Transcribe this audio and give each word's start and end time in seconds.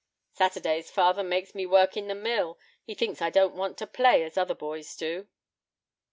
"Saturdays 0.31 0.89
father 0.89 1.21
makes 1.23 1.53
me 1.53 1.67
work 1.67 1.95
in 1.95 2.07
the 2.07 2.15
mill; 2.15 2.57
he 2.81 2.95
thinks 2.95 3.21
I 3.21 3.29
don't 3.29 3.53
want 3.55 3.77
to 3.77 3.85
play, 3.85 4.23
as 4.23 4.35
other 4.35 4.55
boys 4.55 4.95
do." 4.95 5.27